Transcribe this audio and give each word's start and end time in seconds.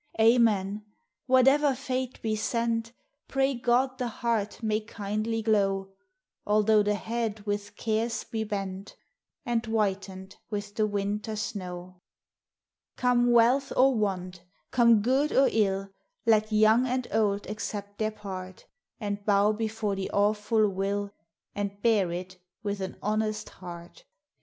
Amen!— 0.19 0.83
whatever 1.27 1.75
fate 1.75 2.19
be 2.23 2.35
sent, 2.35 2.91
Pray 3.27 3.53
God 3.53 3.99
the 3.99 4.07
heart 4.07 4.63
may 4.63 4.79
kindly 4.81 5.43
glow, 5.43 5.89
Although 6.43 6.81
the 6.81 6.95
head 6.95 7.41
with 7.41 7.75
cares 7.75 8.23
be 8.23 8.43
bent, 8.43 8.95
And 9.45 9.63
whitened 9.67 10.37
with 10.49 10.73
the 10.73 10.87
winter 10.87 11.35
snow. 11.35 12.01
SABBATH: 12.97 13.25
WORSHIP; 13.27 13.27
CREED., 13.27 13.31
250 13.31 13.31
Come 13.31 13.31
wealth 13.31 13.73
or 13.77 13.95
waul, 13.95 14.31
come 14.71 15.01
good 15.03 15.31
or 15.33 15.49
ill, 15.51 15.89
Let 16.25 16.51
young 16.51 16.87
and 16.87 17.07
old 17.11 17.45
accept 17.47 17.99
their 17.99 18.09
part, 18.09 18.65
And 18.99 19.23
bow 19.23 19.51
before 19.51 19.95
the 19.95 20.09
awful 20.09 20.67
will, 20.67 21.11
And 21.53 21.79
bear 21.83 22.11
it 22.11 22.37
with 22.63 22.81
an 22.81 22.97
honest 23.03 23.49
heart. 23.49 24.05